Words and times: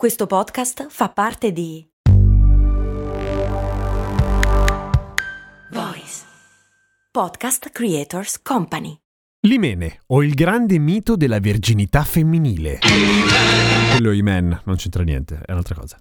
Questo 0.00 0.26
podcast 0.26 0.86
fa 0.88 1.10
parte 1.10 1.52
di 1.52 1.86
Voice 5.72 6.24
Podcast 7.10 7.68
Creators 7.68 8.40
Company. 8.40 8.96
L'imene 9.46 10.00
o 10.06 10.22
il 10.22 10.32
grande 10.32 10.78
mito 10.78 11.16
della 11.16 11.38
verginità 11.38 12.02
femminile. 12.02 12.78
Quello 13.90 14.12
Imen 14.12 14.62
non 14.64 14.76
c'entra 14.76 15.02
niente, 15.02 15.42
è 15.44 15.52
un'altra 15.52 15.74
cosa. 15.74 15.98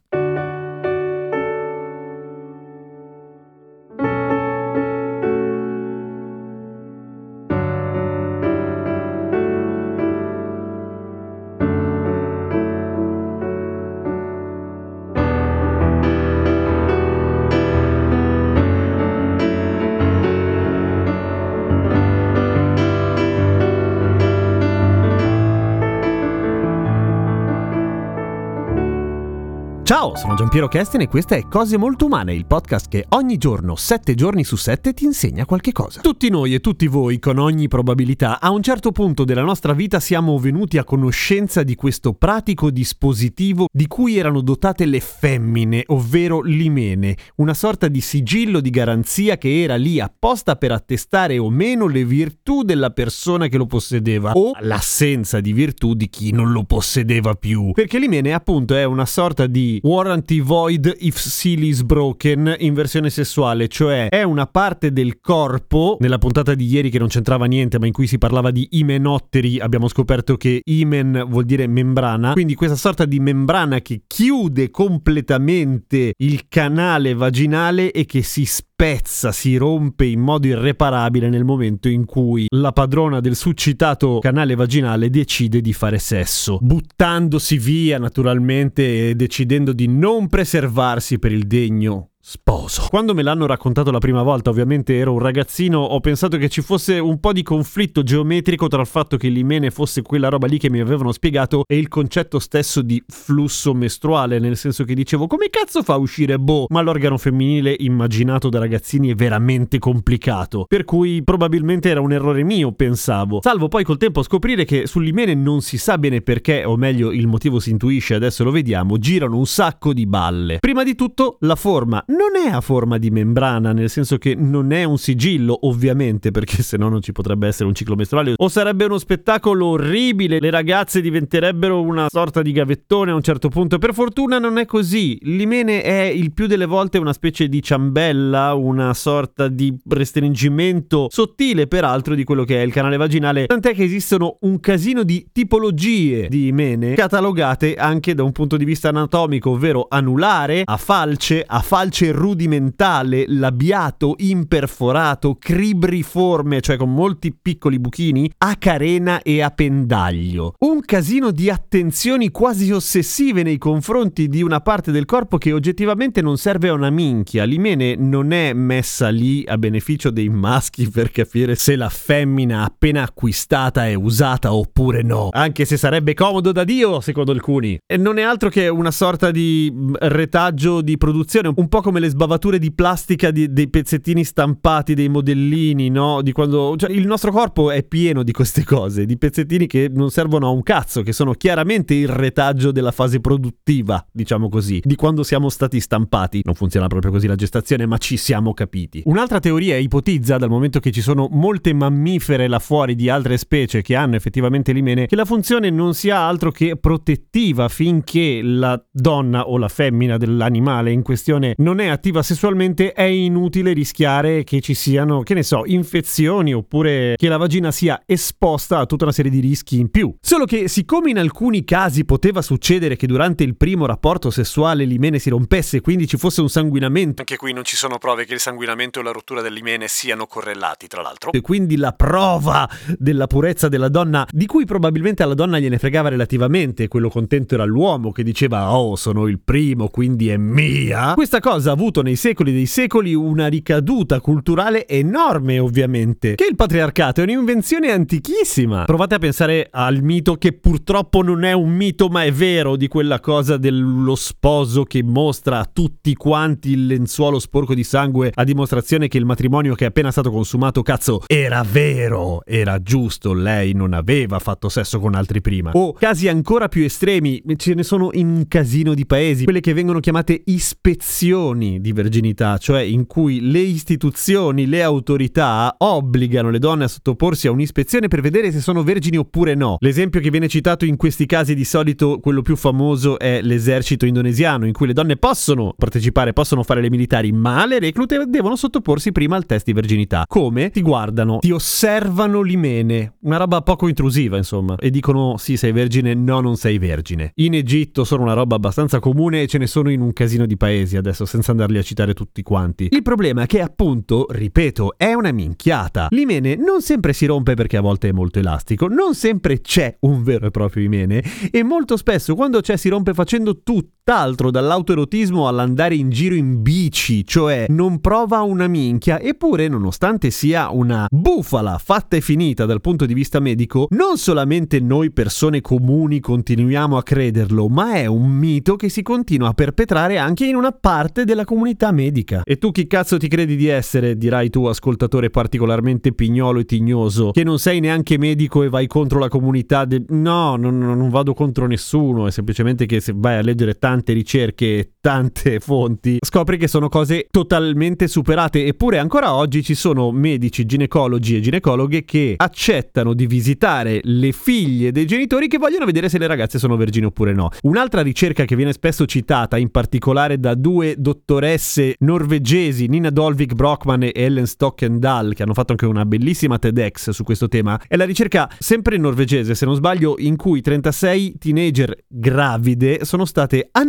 Ciao, 30.09 30.15
sono 30.15 30.33
Giampiero 30.33 30.67
Kesten 30.67 31.01
e 31.01 31.07
questa 31.07 31.35
è 31.35 31.47
Cose 31.47 31.77
Molto 31.77 32.05
Umane, 32.05 32.33
il 32.33 32.45
podcast 32.45 32.87
che 32.87 33.05
ogni 33.09 33.37
giorno, 33.37 33.75
7 33.75 34.15
giorni 34.15 34.43
su 34.43 34.55
7, 34.55 34.93
ti 34.93 35.03
insegna 35.03 35.45
qualche 35.45 35.71
cosa. 35.71 36.01
Tutti 36.01 36.29
noi 36.29 36.53
e 36.53 36.59
tutti 36.59 36.87
voi, 36.87 37.19
con 37.19 37.37
ogni 37.37 37.67
probabilità, 37.67 38.39
a 38.39 38.49
un 38.49 38.63
certo 38.63 38.91
punto 38.91 39.23
della 39.23 39.43
nostra 39.43 39.73
vita 39.73 39.99
siamo 39.99 40.37
venuti 40.39 40.77
a 40.77 40.83
conoscenza 40.83 41.63
di 41.63 41.75
questo 41.75 42.13
pratico 42.13 42.71
dispositivo 42.71 43.67
di 43.71 43.87
cui 43.87 44.17
erano 44.17 44.41
dotate 44.41 44.85
le 44.85 44.99
femmine, 44.99 45.83
ovvero 45.87 46.41
l'imene, 46.41 47.15
una 47.35 47.53
sorta 47.53 47.87
di 47.87 48.01
sigillo 48.01 48.61
di 48.61 48.69
garanzia 48.69 49.37
che 49.37 49.61
era 49.61 49.75
lì 49.75 49.99
apposta 49.99 50.55
per 50.55 50.71
attestare 50.71 51.37
o 51.37 51.49
meno 51.49 51.87
le 51.87 52.05
virtù 52.05 52.63
della 52.63 52.89
persona 52.89 53.47
che 53.47 53.57
lo 53.57 53.67
possedeva 53.67 54.31
o 54.33 54.53
l'assenza 54.61 55.39
di 55.39 55.53
virtù 55.53 55.93
di 55.93 56.09
chi 56.09 56.31
non 56.31 56.51
lo 56.51 56.63
possedeva 56.63 57.35
più. 57.35 57.71
Perché 57.73 57.99
l'imene 57.99 58.33
appunto 58.33 58.75
è 58.75 58.85
una 58.85 59.05
sorta 59.05 59.45
di 59.45 59.79
Warranty 59.99 60.39
Void 60.39 60.95
If 60.99 61.17
Seal 61.17 61.61
is 61.61 61.81
Broken 61.81 62.55
in 62.59 62.73
versione 62.73 63.09
sessuale, 63.09 63.67
cioè 63.67 64.07
è 64.07 64.23
una 64.23 64.47
parte 64.47 64.93
del 64.93 65.19
corpo, 65.19 65.97
nella 65.99 66.17
puntata 66.17 66.55
di 66.55 66.67
ieri 66.67 66.89
che 66.89 66.99
non 66.99 67.09
c'entrava 67.09 67.43
niente 67.47 67.79
ma 67.79 67.85
in 67.85 67.91
cui 67.91 68.07
si 68.07 68.17
parlava 68.17 68.49
di 68.49 68.65
imenotteri, 68.71 69.59
abbiamo 69.59 69.89
scoperto 69.89 70.37
che 70.37 70.61
imen 70.63 71.25
vuol 71.27 71.43
dire 71.43 71.67
membrana, 71.67 72.31
quindi 72.31 72.55
questa 72.55 72.77
sorta 72.77 73.03
di 73.03 73.19
membrana 73.19 73.81
che 73.81 74.03
chiude 74.07 74.71
completamente 74.71 76.13
il 76.15 76.47
canale 76.47 77.13
vaginale 77.13 77.91
e 77.91 78.05
che 78.05 78.21
si 78.21 78.45
spezza, 78.45 79.33
si 79.33 79.57
rompe 79.57 80.05
in 80.05 80.21
modo 80.21 80.47
irreparabile 80.47 81.27
nel 81.27 81.43
momento 81.43 81.89
in 81.89 82.05
cui 82.05 82.45
la 82.55 82.71
padrona 82.71 83.19
del 83.19 83.35
succitato 83.35 84.19
canale 84.19 84.55
vaginale 84.55 85.09
decide 85.09 85.59
di 85.59 85.73
fare 85.73 85.99
sesso, 85.99 86.57
buttandosi 86.61 87.57
via 87.57 87.99
naturalmente 87.99 89.09
e 89.09 89.15
decidendo 89.15 89.73
di 89.73 89.87
non 89.97 90.27
preservarsi 90.27 91.19
per 91.19 91.31
il 91.31 91.47
degno 91.47 92.08
sposo. 92.29 92.85
Quando 92.89 93.15
me 93.15 93.23
l'hanno 93.23 93.47
raccontato 93.47 93.89
la 93.89 93.97
prima 93.97 94.21
volta, 94.21 94.51
ovviamente 94.51 94.95
ero 94.95 95.13
un 95.13 95.19
ragazzino, 95.19 95.79
ho 95.79 95.99
pensato 95.99 96.37
che 96.37 96.47
ci 96.47 96.61
fosse 96.61 96.99
un 96.99 97.19
po' 97.19 97.33
di 97.33 97.41
conflitto 97.41 98.03
geometrico 98.03 98.67
tra 98.67 98.81
il 98.81 98.85
fatto 98.85 99.17
che 99.17 99.29
l'imene 99.29 99.71
fosse 99.71 100.03
quella 100.03 100.29
roba 100.29 100.45
lì 100.45 100.59
che 100.59 100.69
mi 100.69 100.79
avevano 100.79 101.11
spiegato 101.11 101.63
e 101.67 101.79
il 101.79 101.87
concetto 101.87 102.37
stesso 102.37 102.83
di 102.83 103.03
flusso 103.07 103.73
mestruale, 103.73 104.37
nel 104.37 104.57
senso 104.57 104.83
che 104.83 104.93
dicevo 104.93 105.25
come 105.25 105.49
cazzo 105.49 105.81
fa 105.81 105.93
a 105.93 105.97
uscire 105.97 106.37
boh, 106.37 106.67
ma 106.69 106.81
l'organo 106.81 107.17
femminile 107.17 107.75
immaginato 107.79 108.49
da 108.49 108.59
ragazzini 108.59 109.09
è 109.09 109.15
veramente 109.15 109.79
complicato, 109.79 110.65
per 110.67 110.85
cui 110.85 111.23
probabilmente 111.23 111.89
era 111.89 111.99
un 111.99 112.11
errore 112.11 112.43
mio, 112.43 112.73
pensavo. 112.73 113.39
Salvo 113.41 113.69
poi 113.69 113.83
col 113.83 113.97
tempo 113.97 114.21
scoprire 114.21 114.65
che 114.65 114.85
sull'imene 114.85 115.33
non 115.33 115.61
si 115.61 115.79
sa 115.79 115.97
bene 115.97 116.21
perché, 116.21 116.63
o 116.63 116.77
meglio 116.77 117.11
il 117.11 117.25
motivo 117.25 117.59
si 117.59 117.71
intuisce, 117.71 118.13
adesso 118.13 118.43
lo 118.43 118.51
vediamo, 118.51 118.99
girano 118.99 119.35
un 119.35 119.47
sacco 119.47 119.93
di 119.93 120.05
balle. 120.05 120.59
Prima 120.59 120.83
di 120.83 120.93
tutto 120.93 121.37
la 121.39 121.55
forma 121.55 122.03
non 122.19 122.35
è 122.35 122.49
a 122.49 122.59
forma 122.59 122.97
di 122.97 123.11
membrana, 123.11 123.71
nel 123.71 123.89
senso 123.89 124.17
che 124.17 124.35
non 124.35 124.73
è 124.73 124.83
un 124.83 124.97
sigillo, 124.97 125.57
ovviamente, 125.61 126.31
perché 126.31 126.61
se 126.63 126.75
no 126.75 126.89
non 126.89 127.01
ci 127.01 127.13
potrebbe 127.13 127.47
essere 127.47 127.69
un 127.69 127.73
ciclo 127.73 127.95
mestruale, 127.95 128.33
o 128.35 128.49
sarebbe 128.49 128.83
uno 128.83 128.97
spettacolo 128.97 129.67
orribile, 129.67 130.39
le 130.41 130.49
ragazze 130.49 130.99
diventerebbero 130.99 131.81
una 131.81 132.07
sorta 132.09 132.41
di 132.41 132.51
gavettone 132.51 133.11
a 133.11 133.15
un 133.15 133.21
certo 133.21 133.47
punto. 133.47 133.77
Per 133.77 133.93
fortuna 133.93 134.37
non 134.37 134.57
è 134.57 134.65
così. 134.65 135.17
L'imene 135.21 135.81
è 135.81 136.01
il 136.01 136.33
più 136.33 136.47
delle 136.47 136.65
volte 136.65 136.97
una 136.97 137.13
specie 137.13 137.47
di 137.47 137.61
ciambella, 137.61 138.53
una 138.53 138.93
sorta 138.93 139.47
di 139.47 139.73
restringimento 139.87 141.07
sottile, 141.09 141.67
peraltro, 141.67 142.15
di 142.15 142.25
quello 142.25 142.43
che 142.43 142.57
è 142.57 142.65
il 142.65 142.73
canale 142.73 142.97
vaginale, 142.97 143.45
tant'è 143.45 143.73
che 143.73 143.83
esistono 143.83 144.39
un 144.41 144.59
casino 144.59 145.03
di 145.03 145.29
tipologie 145.31 146.27
di 146.27 146.47
imene 146.47 146.95
catalogate 146.95 147.75
anche 147.75 148.13
da 148.13 148.23
un 148.23 148.33
punto 148.33 148.57
di 148.57 148.65
vista 148.65 148.89
anatomico, 148.89 149.51
ovvero 149.51 149.85
anulare, 149.89 150.63
a 150.65 150.75
falce, 150.75 151.45
a 151.47 151.61
falce 151.61 151.98
rudimentale, 152.07 153.25
labiato, 153.27 154.15
imperforato, 154.17 155.35
cribriforme, 155.39 156.61
cioè 156.61 156.77
con 156.77 156.93
molti 156.93 157.35
piccoli 157.39 157.79
buchini, 157.79 158.31
a 158.39 158.55
carena 158.55 159.21
e 159.21 159.41
a 159.41 159.49
pendaglio. 159.51 160.53
Un 160.59 160.81
casino 160.81 161.31
di 161.31 161.49
attenzioni 161.49 162.29
quasi 162.29 162.71
ossessive 162.71 163.43
nei 163.43 163.57
confronti 163.57 164.27
di 164.27 164.41
una 164.41 164.61
parte 164.61 164.91
del 164.91 165.05
corpo 165.05 165.37
che 165.37 165.51
oggettivamente 165.51 166.21
non 166.21 166.37
serve 166.37 166.69
a 166.69 166.73
una 166.73 166.89
minchia. 166.89 167.43
L'imene 167.43 167.95
non 167.95 168.31
è 168.31 168.53
messa 168.53 169.09
lì 169.09 169.43
a 169.47 169.57
beneficio 169.57 170.09
dei 170.09 170.29
maschi 170.29 170.89
per 170.89 171.11
capire 171.11 171.55
se 171.55 171.75
la 171.75 171.89
femmina 171.89 172.63
appena 172.63 173.03
acquistata 173.03 173.87
è 173.87 173.93
usata 173.93 174.53
oppure 174.53 175.01
no. 175.01 175.29
Anche 175.31 175.65
se 175.65 175.77
sarebbe 175.77 176.13
comodo 176.13 176.51
da 176.51 176.63
Dio, 176.63 177.01
secondo 177.01 177.31
alcuni. 177.31 177.77
E 177.85 177.97
non 177.97 178.17
è 178.17 178.21
altro 178.21 178.49
che 178.49 178.67
una 178.67 178.91
sorta 178.91 179.31
di 179.31 179.73
retaggio 179.99 180.81
di 180.81 180.97
produzione, 180.97 181.51
un 181.53 181.67
po' 181.67 181.81
come 181.81 181.88
le 181.97 182.09
sbavature 182.09 182.59
di 182.59 182.71
plastica 182.71 183.31
di, 183.31 183.51
dei 183.51 183.69
pezzettini 183.69 184.23
stampati, 184.23 184.93
dei 184.93 185.09
modellini, 185.09 185.89
no? 185.89 186.21
Di 186.21 186.31
quando. 186.31 186.75
Cioè, 186.77 186.91
il 186.91 187.07
nostro 187.07 187.31
corpo 187.31 187.71
è 187.71 187.83
pieno 187.83 188.21
di 188.21 188.31
queste 188.31 188.63
cose, 188.63 189.05
di 189.05 189.17
pezzettini 189.17 189.65
che 189.65 189.89
non 189.91 190.11
servono 190.11 190.47
a 190.47 190.51
un 190.51 190.61
cazzo, 190.61 191.01
che 191.01 191.13
sono 191.13 191.33
chiaramente 191.33 191.95
il 191.95 192.07
retaggio 192.07 192.71
della 192.71 192.91
fase 192.91 193.19
produttiva, 193.19 194.05
diciamo 194.11 194.49
così, 194.49 194.81
di 194.83 194.95
quando 194.95 195.23
siamo 195.23 195.49
stati 195.49 195.79
stampati. 195.79 196.41
Non 196.43 196.53
funziona 196.53 196.85
proprio 196.85 197.11
così 197.11 197.25
la 197.25 197.35
gestazione, 197.35 197.87
ma 197.87 197.97
ci 197.97 198.17
siamo 198.17 198.53
capiti. 198.53 199.01
Un'altra 199.05 199.39
teoria 199.39 199.77
ipotizza, 199.77 200.37
dal 200.37 200.49
momento 200.49 200.79
che 200.79 200.91
ci 200.91 201.01
sono 201.01 201.27
molte 201.31 201.73
mammifere 201.73 202.47
là 202.47 202.59
fuori 202.59 202.95
di 202.95 203.09
altre 203.09 203.37
specie 203.37 203.81
che 203.81 203.95
hanno 203.95 204.15
effettivamente 204.15 204.73
l'imene, 204.73 205.07
che 205.07 205.15
la 205.15 205.25
funzione 205.25 205.69
non 205.69 205.93
sia 205.93 206.19
altro 206.19 206.51
che 206.51 206.75
protettiva 206.75 207.69
finché 207.69 208.41
la 208.43 208.81
donna 208.91 209.47
o 209.47 209.57
la 209.57 209.67
femmina 209.67 210.17
dell'animale 210.17 210.91
in 210.91 211.01
questione 211.01 211.53
non 211.57 211.78
è 211.79 211.87
attiva 211.87 212.21
sessualmente, 212.23 212.93
è 212.93 213.03
inutile 213.03 213.73
rischiare 213.73 214.43
che 214.43 214.61
ci 214.61 214.73
siano, 214.73 215.23
che 215.23 215.33
ne 215.33 215.43
so, 215.43 215.63
infezioni 215.65 216.53
oppure 216.53 217.15
che 217.17 217.27
la 217.27 217.37
vagina 217.37 217.71
sia 217.71 218.01
esposta 218.05 218.79
a 218.79 218.85
tutta 218.85 219.03
una 219.05 219.13
serie 219.13 219.31
di 219.31 219.39
rischi 219.39 219.79
in 219.79 219.89
più. 219.89 220.13
Solo 220.21 220.45
che 220.45 220.67
siccome 220.67 221.09
in 221.09 221.17
alcuni 221.19 221.63
casi 221.63 222.05
poteva 222.05 222.41
succedere 222.41 222.95
che 222.95 223.07
durante 223.07 223.43
il 223.43 223.55
primo 223.55 223.85
rapporto 223.85 224.29
sessuale 224.29 224.85
l'imene 224.85 225.19
si 225.19 225.29
rompesse 225.29 225.77
e 225.77 225.81
quindi 225.81 226.07
ci 226.07 226.17
fosse 226.17 226.41
un 226.41 226.49
sanguinamento, 226.49 227.21
Anche 227.21 227.37
qui 227.37 227.53
non 227.53 227.63
ci 227.63 227.75
sono 227.75 227.97
prove 227.97 228.25
che 228.25 228.33
il 228.33 228.39
sanguinamento 228.39 228.99
e 228.99 229.03
la 229.03 229.11
rottura 229.11 229.41
dell'imene 229.41 229.87
siano 229.87 230.25
correlati, 230.25 230.87
tra 230.87 231.01
l'altro. 231.01 231.31
e 231.31 231.41
quindi 231.41 231.77
la 231.77 231.93
prova 231.93 232.69
della 232.97 233.27
purezza 233.27 233.67
della 233.67 233.89
donna, 233.89 234.27
di 234.29 234.45
cui 234.45 234.65
probabilmente 234.65 235.23
alla 235.23 235.33
donna 235.33 235.59
gliene 235.59 235.77
fregava 235.77 236.09
relativamente, 236.09 236.87
quello 236.87 237.09
contento 237.09 237.55
era 237.55 237.65
l'uomo 237.65 238.11
che 238.11 238.23
diceva 238.23 238.73
oh 238.75 238.95
sono 238.95 239.27
il 239.27 239.39
primo 239.39 239.89
quindi 239.89 240.29
è 240.29 240.37
mia, 240.37 241.13
questa 241.13 241.39
cosa 241.39 241.68
ha 241.69 241.73
avuto 241.73 242.01
nei 242.01 242.15
secoli 242.15 242.51
dei 242.51 242.65
secoli 242.65 243.13
una 243.13 243.47
ricaduta 243.47 244.19
culturale 244.19 244.87
enorme 244.87 245.59
ovviamente, 245.59 246.35
che 246.35 246.47
il 246.49 246.55
patriarcato 246.55 247.21
è 247.21 247.23
un'invenzione 247.23 247.91
antichissima. 247.91 248.85
Provate 248.85 249.15
a 249.15 249.19
pensare 249.19 249.67
al 249.71 250.01
mito 250.01 250.35
che 250.35 250.53
purtroppo 250.53 251.21
non 251.21 251.43
è 251.43 251.53
un 251.53 251.69
mito 251.69 252.07
ma 252.07 252.23
è 252.23 252.31
vero 252.31 252.75
di 252.75 252.87
quella 252.87 253.19
cosa 253.19 253.57
dello 253.57 254.15
sposo 254.15 254.83
che 254.83 255.03
mostra 255.03 255.59
a 255.59 255.69
tutti 255.71 256.13
quanti 256.15 256.71
il 256.71 256.87
lenzuolo 256.87 257.39
sporco 257.39 257.73
di 257.73 257.83
sangue 257.83 258.31
a 258.33 258.43
dimostrazione 258.43 259.07
che 259.07 259.17
il 259.17 259.25
matrimonio 259.25 259.75
che 259.75 259.85
è 259.85 259.87
appena 259.87 260.11
stato 260.11 260.31
consumato 260.31 260.81
cazzo 260.81 261.21
era 261.27 261.63
vero, 261.69 262.43
era 262.45 262.81
giusto, 262.81 263.33
lei 263.33 263.73
non 263.73 263.93
aveva 263.93 264.39
fatto 264.39 264.69
sesso 264.69 264.99
con 264.99 265.15
altri 265.15 265.41
prima. 265.41 265.71
O 265.73 265.93
casi 265.93 266.27
ancora 266.27 266.67
più 266.67 266.83
estremi, 266.83 267.41
ce 267.57 267.73
ne 267.73 267.83
sono 267.83 268.09
in 268.13 268.27
un 268.27 268.47
casino 268.47 268.93
di 268.93 269.05
paesi, 269.05 269.43
quelle 269.43 269.59
che 269.59 269.73
vengono 269.73 269.99
chiamate 269.99 270.41
ispezioni 270.45 271.58
condizioni 271.59 271.81
di 271.81 271.91
verginità, 271.91 272.57
cioè 272.57 272.81
in 272.81 273.05
cui 273.05 273.51
le 273.51 273.59
istituzioni, 273.59 274.65
le 274.65 274.81
autorità 274.81 275.75
obbligano 275.77 276.49
le 276.49 276.59
donne 276.59 276.85
a 276.85 276.87
sottoporsi 276.87 277.47
a 277.47 277.51
un'ispezione 277.51 278.07
per 278.07 278.21
vedere 278.21 278.51
se 278.51 278.61
sono 278.61 278.83
vergini 278.83 279.17
oppure 279.17 279.55
no. 279.55 279.77
L'esempio 279.79 280.21
che 280.21 280.29
viene 280.29 280.47
citato 280.47 280.85
in 280.85 280.95
questi 280.95 281.25
casi 281.25 281.53
di 281.53 281.65
solito, 281.65 282.19
quello 282.19 282.41
più 282.41 282.55
famoso, 282.55 283.19
è 283.19 283.41
l'esercito 283.41 284.05
indonesiano, 284.05 284.65
in 284.65 284.73
cui 284.73 284.87
le 284.87 284.93
donne 284.93 285.17
possono 285.17 285.73
partecipare, 285.77 286.33
possono 286.33 286.63
fare 286.63 286.81
le 286.81 286.89
militari, 286.89 287.31
ma 287.31 287.65
le 287.65 287.79
reclute 287.79 288.25
devono 288.27 288.55
sottoporsi 288.55 289.11
prima 289.11 289.35
al 289.35 289.45
test 289.45 289.65
di 289.65 289.73
verginità. 289.73 290.23
Come? 290.27 290.69
Ti 290.69 290.81
guardano, 290.81 291.39
ti 291.39 291.51
osservano 291.51 292.41
l'imene, 292.41 293.15
una 293.21 293.37
roba 293.37 293.61
poco 293.61 293.87
intrusiva, 293.87 294.37
insomma, 294.37 294.75
e 294.77 294.89
dicono 294.89 295.35
sì, 295.37 295.57
sei 295.57 295.71
vergine, 295.71 296.13
no, 296.13 296.39
non 296.39 296.55
sei 296.55 296.77
vergine. 296.77 297.31
In 297.35 297.53
Egitto 297.53 298.03
sono 298.03 298.23
una 298.23 298.33
roba 298.33 298.55
abbastanza 298.55 298.99
comune 298.99 299.41
e 299.41 299.47
ce 299.47 299.57
ne 299.57 299.67
sono 299.67 299.89
in 299.91 300.01
un 300.01 300.13
casino 300.13 300.45
di 300.45 300.57
paesi 300.57 300.97
adesso, 300.97 301.25
senza 301.25 301.48
andarli 301.51 301.77
a 301.77 301.81
citare 301.81 302.13
tutti 302.13 302.41
quanti. 302.41 302.87
Il 302.91 303.01
problema 303.01 303.43
è 303.43 303.45
che 303.45 303.61
appunto, 303.61 304.25
ripeto, 304.29 304.95
è 304.97 305.13
una 305.13 305.31
minchiata. 305.31 306.07
L'imene 306.11 306.55
non 306.55 306.81
sempre 306.81 307.13
si 307.13 307.25
rompe 307.25 307.53
perché 307.53 307.77
a 307.77 307.81
volte 307.81 308.09
è 308.09 308.11
molto 308.11 308.39
elastico, 308.39 308.87
non 308.87 309.15
sempre 309.15 309.61
c'è 309.61 309.97
un 310.01 310.23
vero 310.23 310.47
e 310.47 310.51
proprio 310.51 310.83
imene 310.83 311.23
e 311.51 311.63
molto 311.63 311.97
spesso 311.97 312.35
quando 312.35 312.61
c'è 312.61 312.77
si 312.77 312.89
rompe 312.89 313.13
facendo 313.13 313.61
tutt'altro 314.09 314.49
dall'autoerotismo 314.49 315.47
all'andare 315.47 315.93
in 315.93 316.09
giro 316.09 316.33
in 316.33 316.63
bici, 316.63 317.23
cioè 317.27 317.67
non 317.69 317.99
prova 317.99 318.41
una 318.41 318.65
minchia, 318.65 319.19
eppure 319.19 319.67
nonostante 319.67 320.31
sia 320.31 320.71
una 320.71 321.05
bufala 321.11 321.77
fatta 321.77 322.15
e 322.15 322.21
finita 322.21 322.65
dal 322.65 322.81
punto 322.81 323.05
di 323.05 323.13
vista 323.13 323.39
medico, 323.39 323.85
non 323.91 324.17
solamente 324.17 324.79
noi 324.79 325.11
persone 325.11 325.61
comuni 325.61 326.19
continuiamo 326.21 326.97
a 326.97 327.03
crederlo, 327.03 327.67
ma 327.67 327.93
è 327.93 328.07
un 328.07 328.31
mito 328.31 328.77
che 328.77 328.89
si 328.89 329.03
continua 329.03 329.49
a 329.49 329.53
perpetrare 329.53 330.17
anche 330.17 330.47
in 330.47 330.55
una 330.55 330.71
parte 330.71 331.23
della 331.23 331.45
comunità 331.45 331.91
medica. 331.91 332.41
E 332.43 332.57
tu 332.57 332.71
chi 332.71 332.87
cazzo 332.87 333.17
ti 333.17 333.27
credi 333.27 333.55
di 333.55 333.67
essere, 333.67 334.17
dirai 334.17 334.49
tu 334.49 334.65
ascoltatore 334.65 335.29
particolarmente 335.29 336.13
pignolo 336.13 336.57
e 336.57 336.65
tignoso, 336.65 337.29
che 337.29 337.43
non 337.43 337.59
sei 337.59 337.79
neanche 337.79 338.17
medico 338.17 338.63
e 338.63 338.69
vai 338.69 338.87
contro 338.87 339.19
la 339.19 339.29
comunità 339.29 339.85
de... 339.85 340.03
No, 340.07 340.55
non, 340.55 340.79
non 340.79 341.09
vado 341.09 341.35
contro 341.35 341.67
nessuno, 341.67 342.25
è 342.25 342.31
semplicemente 342.31 342.87
che 342.87 342.99
se 343.01 343.13
vai 343.15 343.37
a 343.37 343.41
leggere 343.41 343.77
tante 343.99 344.13
ricerche 344.13 344.93
tante 345.01 345.59
fonti, 345.61 346.17
scopri 346.25 346.57
che 346.57 346.67
sono 346.67 346.89
cose 346.89 347.27
totalmente 347.29 348.07
superate, 348.07 348.65
eppure 348.65 348.97
ancora 348.97 349.33
oggi 349.33 349.63
ci 349.63 349.75
sono 349.75 350.11
medici, 350.11 350.65
ginecologi 350.65 351.37
e 351.37 351.41
ginecologhe 351.41 352.05
che 352.05 352.33
accettano 352.37 353.13
di 353.13 353.27
visitare 353.27 353.99
le 354.03 354.31
figlie 354.31 354.91
dei 354.91 355.05
genitori 355.05 355.47
che 355.47 355.57
vogliono 355.57 355.85
vedere 355.85 356.09
se 356.09 356.17
le 356.17 356.27
ragazze 356.27 356.59
sono 356.59 356.75
vergini 356.77 357.05
oppure 357.05 357.33
no. 357.33 357.49
Un'altra 357.63 358.01
ricerca 358.01 358.45
che 358.45 358.55
viene 358.55 358.73
spesso 358.73 359.05
citata, 359.05 359.57
in 359.57 359.69
particolare 359.69 360.39
da 360.39 360.55
due 360.55 360.95
dottoresse 360.97 361.95
norvegesi, 361.99 362.87
Nina 362.87 363.09
Dolvik 363.09 363.53
Brockman 363.53 364.03
e 364.03 364.11
Ellen 364.13 364.47
Stockendal, 364.47 365.33
che 365.33 365.43
hanno 365.43 365.53
fatto 365.53 365.71
anche 365.71 365.85
una 365.85 366.05
bellissima 366.05 366.57
TEDx 366.57 367.09
su 367.09 367.23
questo 367.23 367.47
tema, 367.47 367.79
è 367.87 367.95
la 367.95 368.05
ricerca 368.05 368.49
sempre 368.59 368.97
norvegese, 368.97 369.55
se 369.55 369.65
non 369.65 369.75
sbaglio, 369.75 370.15
in 370.17 370.35
cui 370.35 370.61
36 370.61 371.37
teenager 371.37 371.95
gravide 372.07 373.03
sono 373.05 373.25
state 373.25 373.67
analizzate 373.71 373.88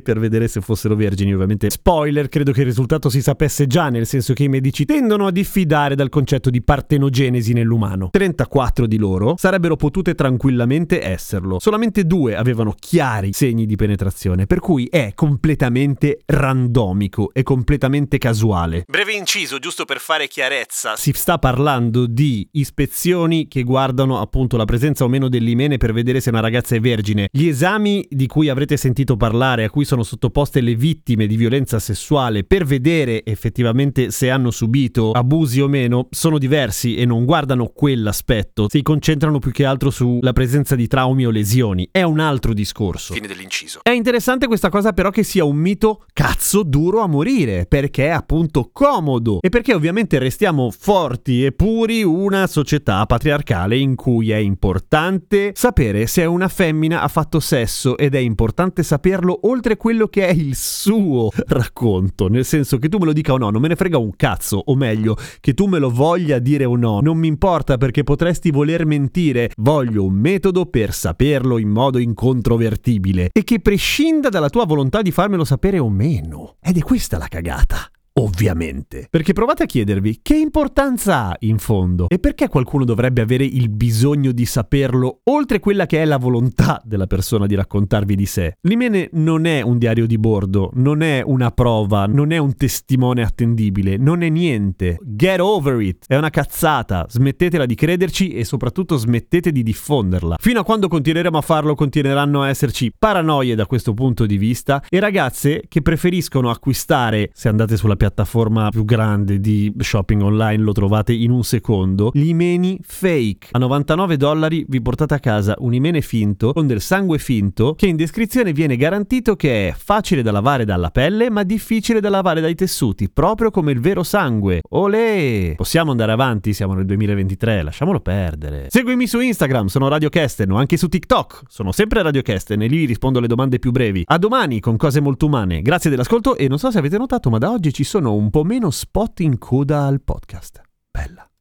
per 0.00 0.18
vedere 0.18 0.48
se 0.48 0.60
fossero 0.60 0.94
vergini, 0.94 1.32
ovviamente. 1.32 1.70
Spoiler, 1.70 2.28
credo 2.28 2.52
che 2.52 2.60
il 2.60 2.66
risultato 2.66 3.08
si 3.08 3.22
sapesse 3.22 3.66
già, 3.66 3.88
nel 3.88 4.06
senso 4.06 4.32
che 4.32 4.44
i 4.44 4.48
medici 4.48 4.84
tendono 4.84 5.26
a 5.26 5.30
diffidare 5.30 5.94
dal 5.94 6.08
concetto 6.08 6.50
di 6.50 6.62
partenogenesi 6.62 7.52
nell'umano. 7.52 8.08
34 8.10 8.86
di 8.86 8.98
loro 8.98 9.34
sarebbero 9.36 9.76
potute 9.76 10.14
tranquillamente 10.14 11.02
esserlo. 11.02 11.58
Solamente 11.58 12.04
due 12.04 12.36
avevano 12.36 12.74
chiari 12.78 13.32
segni 13.32 13.66
di 13.66 13.76
penetrazione, 13.76 14.46
per 14.46 14.60
cui 14.60 14.86
è 14.90 15.12
completamente 15.14 16.20
randomico, 16.26 17.30
è 17.32 17.42
completamente 17.42 18.18
casuale. 18.18 18.84
Breve 18.86 19.12
inciso, 19.12 19.58
giusto 19.58 19.84
per 19.84 19.98
fare 19.98 20.28
chiarezza. 20.28 20.96
Si 20.96 21.12
sta 21.14 21.38
parlando 21.38 22.06
di 22.06 22.48
ispezioni 22.52 23.48
che 23.48 23.62
guardano 23.62 24.20
appunto 24.20 24.56
la 24.56 24.64
presenza 24.64 25.04
o 25.04 25.08
meno 25.08 25.28
dell'imene 25.28 25.76
per 25.76 25.92
vedere 25.92 26.20
se 26.20 26.30
una 26.30 26.40
ragazza 26.40 26.74
è 26.74 26.80
vergine. 26.80 27.28
Gli 27.30 27.46
esami 27.46 28.06
di 28.10 28.26
cui 28.26 28.48
avrete 28.48 28.76
sentito 28.76 29.11
parlare, 29.16 29.64
a 29.64 29.70
cui 29.70 29.84
sono 29.84 30.02
sottoposte 30.02 30.60
le 30.60 30.74
vittime 30.74 31.26
di 31.26 31.36
violenza 31.36 31.78
sessuale 31.78 32.44
per 32.44 32.64
vedere 32.64 33.24
effettivamente 33.24 34.10
se 34.10 34.30
hanno 34.30 34.50
subito 34.50 35.12
abusi 35.12 35.60
o 35.60 35.68
meno, 35.68 36.08
sono 36.10 36.38
diversi 36.38 36.96
e 36.96 37.04
non 37.04 37.24
guardano 37.24 37.68
quell'aspetto, 37.68 38.66
si 38.68 38.82
concentrano 38.82 39.38
più 39.38 39.50
che 39.50 39.64
altro 39.64 39.90
sulla 39.90 40.32
presenza 40.32 40.74
di 40.74 40.86
traumi 40.86 41.26
o 41.26 41.30
lesioni. 41.30 41.88
È 41.90 42.02
un 42.02 42.20
altro 42.20 42.52
discorso. 42.52 43.14
Fine 43.14 43.26
dell'inciso. 43.26 43.80
È 43.82 43.90
interessante 43.90 44.46
questa 44.46 44.68
cosa 44.68 44.92
però 44.92 45.10
che 45.10 45.22
sia 45.22 45.44
un 45.44 45.56
mito 45.56 46.04
cazzo 46.12 46.62
duro 46.62 47.00
a 47.00 47.06
morire, 47.06 47.66
perché 47.66 48.06
è 48.06 48.10
appunto 48.10 48.70
comodo 48.72 49.38
e 49.40 49.48
perché 49.48 49.74
ovviamente 49.74 50.18
restiamo 50.18 50.70
forti 50.70 51.44
e 51.44 51.52
puri 51.52 52.02
una 52.02 52.46
società 52.46 53.04
patriarcale 53.06 53.76
in 53.76 53.94
cui 53.94 54.30
è 54.30 54.36
importante 54.36 55.52
sapere 55.54 56.06
se 56.06 56.24
una 56.24 56.48
femmina 56.48 57.02
ha 57.02 57.08
fatto 57.08 57.40
sesso 57.40 57.96
ed 57.96 58.14
è 58.14 58.18
importante 58.18 58.82
saperlo 58.92 59.40
oltre 59.44 59.78
quello 59.78 60.06
che 60.06 60.26
è 60.26 60.32
il 60.32 60.54
suo 60.54 61.30
racconto, 61.46 62.28
nel 62.28 62.44
senso 62.44 62.76
che 62.76 62.90
tu 62.90 62.98
me 62.98 63.06
lo 63.06 63.14
dica 63.14 63.32
o 63.32 63.38
no, 63.38 63.48
non 63.48 63.62
me 63.62 63.68
ne 63.68 63.74
frega 63.74 63.96
un 63.96 64.14
cazzo, 64.16 64.62
o 64.62 64.74
meglio, 64.74 65.16
che 65.40 65.54
tu 65.54 65.64
me 65.64 65.78
lo 65.78 65.88
voglia 65.88 66.38
dire 66.38 66.66
o 66.66 66.76
no, 66.76 67.00
non 67.00 67.16
mi 67.16 67.26
importa 67.26 67.78
perché 67.78 68.04
potresti 68.04 68.50
voler 68.50 68.84
mentire, 68.84 69.50
voglio 69.56 70.04
un 70.04 70.12
metodo 70.12 70.66
per 70.66 70.92
saperlo 70.92 71.56
in 71.56 71.70
modo 71.70 71.96
incontrovertibile 71.96 73.30
e 73.32 73.44
che 73.44 73.60
prescinda 73.60 74.28
dalla 74.28 74.50
tua 74.50 74.66
volontà 74.66 75.00
di 75.00 75.10
farmelo 75.10 75.44
sapere 75.44 75.78
o 75.78 75.88
meno. 75.88 76.56
Ed 76.60 76.76
è 76.76 76.80
questa 76.80 77.16
la 77.16 77.28
cagata. 77.28 77.91
Ovviamente. 78.14 79.06
Perché 79.08 79.32
provate 79.32 79.62
a 79.62 79.66
chiedervi 79.66 80.20
che 80.20 80.36
importanza 80.36 81.28
ha 81.28 81.36
in 81.40 81.58
fondo 81.58 82.08
e 82.08 82.18
perché 82.18 82.48
qualcuno 82.48 82.84
dovrebbe 82.84 83.22
avere 83.22 83.44
il 83.44 83.70
bisogno 83.70 84.32
di 84.32 84.44
saperlo 84.44 85.20
oltre 85.24 85.60
quella 85.60 85.86
che 85.86 86.02
è 86.02 86.04
la 86.04 86.18
volontà 86.18 86.80
della 86.84 87.06
persona 87.06 87.46
di 87.46 87.54
raccontarvi 87.54 88.14
di 88.14 88.26
sé. 88.26 88.56
L'imene 88.62 89.08
non 89.12 89.46
è 89.46 89.62
un 89.62 89.78
diario 89.78 90.06
di 90.06 90.18
bordo, 90.18 90.70
non 90.74 91.00
è 91.00 91.22
una 91.24 91.50
prova, 91.52 92.04
non 92.06 92.32
è 92.32 92.38
un 92.38 92.54
testimone 92.54 93.22
attendibile, 93.22 93.96
non 93.96 94.22
è 94.22 94.28
niente. 94.28 94.98
Get 95.00 95.40
over 95.40 95.80
it, 95.80 96.04
è 96.06 96.16
una 96.16 96.30
cazzata, 96.30 97.06
smettetela 97.08 97.64
di 97.64 97.74
crederci 97.74 98.32
e 98.32 98.44
soprattutto 98.44 98.96
smettete 98.96 99.50
di 99.52 99.62
diffonderla. 99.62 100.36
Fino 100.38 100.60
a 100.60 100.64
quando 100.64 100.88
continueremo 100.88 101.38
a 101.38 101.42
farlo 101.42 101.74
continueranno 101.74 102.42
a 102.42 102.48
esserci 102.48 102.92
paranoie 102.96 103.54
da 103.54 103.64
questo 103.64 103.94
punto 103.94 104.26
di 104.26 104.36
vista 104.36 104.82
e 104.88 105.00
ragazze 105.00 105.62
che 105.66 105.80
preferiscono 105.80 106.50
acquistare, 106.50 107.30
se 107.32 107.48
andate 107.48 107.78
sulla 107.78 107.96
piattaforma 108.02 108.68
più 108.70 108.84
grande 108.84 109.38
di 109.38 109.72
shopping 109.78 110.22
online, 110.22 110.60
lo 110.60 110.72
trovate 110.72 111.12
in 111.12 111.30
un 111.30 111.44
secondo. 111.44 112.10
Gli 112.12 112.30
imeni 112.30 112.80
fake. 112.82 113.50
A 113.52 113.60
99 113.60 114.16
dollari 114.16 114.64
vi 114.66 114.82
portate 114.82 115.14
a 115.14 115.20
casa 115.20 115.54
un 115.58 115.72
imene 115.72 116.00
finto 116.00 116.52
con 116.52 116.66
del 116.66 116.80
sangue 116.80 117.18
finto 117.18 117.74
che 117.76 117.86
in 117.86 117.94
descrizione 117.94 118.52
viene 118.52 118.74
garantito 118.74 119.36
che 119.36 119.68
è 119.68 119.74
facile 119.76 120.22
da 120.22 120.32
lavare 120.32 120.64
dalla 120.64 120.90
pelle 120.90 121.30
ma 121.30 121.44
difficile 121.44 122.00
da 122.00 122.08
lavare 122.08 122.40
dai 122.40 122.56
tessuti, 122.56 123.08
proprio 123.08 123.52
come 123.52 123.70
il 123.70 123.78
vero 123.78 124.02
sangue. 124.02 124.62
Olè! 124.70 125.54
Possiamo 125.54 125.92
andare 125.92 126.10
avanti, 126.10 126.54
siamo 126.54 126.74
nel 126.74 126.86
2023, 126.86 127.62
lasciamolo 127.62 128.00
perdere. 128.00 128.66
Seguimi 128.68 129.06
su 129.06 129.20
Instagram, 129.20 129.66
sono 129.66 129.86
Radio 129.86 130.08
Kesten 130.08 130.50
o 130.50 130.56
anche 130.56 130.76
su 130.76 130.88
TikTok, 130.88 131.42
sono 131.46 131.70
sempre 131.70 132.02
Radio 132.02 132.22
Kesten 132.22 132.62
e 132.62 132.66
lì 132.66 132.84
rispondo 132.84 133.18
alle 133.18 133.28
domande 133.28 133.60
più 133.60 133.70
brevi. 133.70 134.02
A 134.06 134.18
domani 134.18 134.58
con 134.58 134.76
cose 134.76 135.00
molto 135.00 135.26
umane. 135.26 135.62
Grazie 135.62 135.88
dell'ascolto 135.88 136.34
e 136.34 136.48
non 136.48 136.58
so 136.58 136.72
se 136.72 136.78
avete 136.78 136.98
notato 136.98 137.30
ma 137.30 137.38
da 137.38 137.52
oggi 137.52 137.72
ci 137.72 137.90
sono 137.92 138.14
un 138.14 138.30
po' 138.30 138.42
meno 138.42 138.70
spot 138.70 139.20
in 139.20 139.36
coda 139.36 139.84
al 139.84 140.00
podcast. 140.00 140.62
Bella. 140.90 141.31